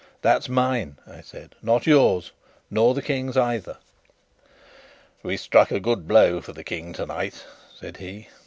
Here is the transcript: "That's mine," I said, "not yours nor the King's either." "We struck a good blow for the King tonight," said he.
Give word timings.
"That's 0.23 0.49
mine," 0.49 0.97
I 1.05 1.21
said, 1.21 1.53
"not 1.61 1.85
yours 1.85 2.31
nor 2.71 2.95
the 2.95 3.03
King's 3.03 3.37
either." 3.37 3.77
"We 5.21 5.37
struck 5.37 5.69
a 5.69 5.79
good 5.79 6.07
blow 6.07 6.41
for 6.41 6.53
the 6.53 6.63
King 6.63 6.91
tonight," 6.91 7.45
said 7.75 7.97
he. 7.97 8.27